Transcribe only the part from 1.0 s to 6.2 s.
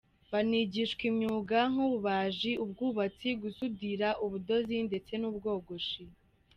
imyuga nk’ububaji, ubwubatsi, gusudira, ubudozi ndetse n’ubwogoshi.